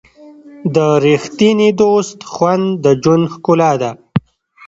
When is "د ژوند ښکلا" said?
2.83-3.71